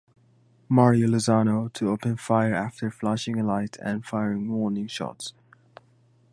[0.67, 5.33] Mario Lozano, to open fire after flashing a light and firing warning shots.